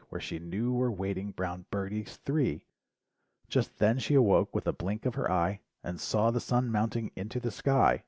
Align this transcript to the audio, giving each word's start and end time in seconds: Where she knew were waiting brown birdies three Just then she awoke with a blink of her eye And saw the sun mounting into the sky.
Where 0.09 0.19
she 0.19 0.39
knew 0.39 0.73
were 0.73 0.89
waiting 0.91 1.29
brown 1.29 1.65
birdies 1.69 2.17
three 2.25 2.65
Just 3.47 3.77
then 3.77 3.99
she 3.99 4.15
awoke 4.15 4.51
with 4.55 4.65
a 4.65 4.73
blink 4.73 5.05
of 5.05 5.13
her 5.13 5.31
eye 5.31 5.59
And 5.83 6.01
saw 6.01 6.31
the 6.31 6.39
sun 6.39 6.71
mounting 6.71 7.11
into 7.15 7.39
the 7.39 7.51
sky. 7.51 7.99